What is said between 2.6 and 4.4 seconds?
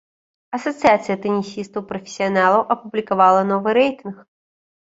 апублікавала новы рэйтынг.